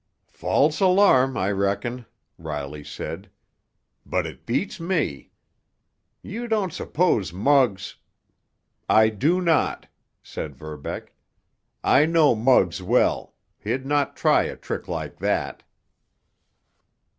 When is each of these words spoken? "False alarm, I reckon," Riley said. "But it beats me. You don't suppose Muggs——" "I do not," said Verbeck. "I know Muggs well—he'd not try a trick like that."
"False 0.31 0.79
alarm, 0.79 1.37
I 1.37 1.51
reckon," 1.51 2.07
Riley 2.39 2.83
said. 2.83 3.29
"But 4.03 4.25
it 4.25 4.47
beats 4.47 4.79
me. 4.79 5.29
You 6.23 6.47
don't 6.47 6.73
suppose 6.73 7.31
Muggs——" 7.31 7.97
"I 8.89 9.09
do 9.09 9.41
not," 9.41 9.85
said 10.23 10.55
Verbeck. 10.55 11.13
"I 11.83 12.07
know 12.07 12.33
Muggs 12.33 12.81
well—he'd 12.81 13.85
not 13.85 14.17
try 14.17 14.41
a 14.45 14.55
trick 14.55 14.87
like 14.87 15.19
that." 15.19 15.61